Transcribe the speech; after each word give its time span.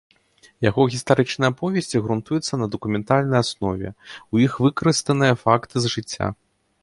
Яго 0.69 0.85
гістарычныя 0.93 1.49
аповесці 1.53 2.01
грунтуюцца 2.07 2.53
на 2.61 2.69
дакументальнай 2.75 3.39
аснове, 3.45 3.89
у 4.37 4.43
іх 4.45 4.53
выкарыстаныя 4.67 5.33
факты 5.45 5.75
з 5.85 5.95
жыцця. 5.95 6.27